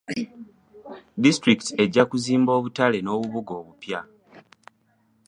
[1.23, 3.99] Disitulikiti ejja kuzimba obutale n'obubuga obupya.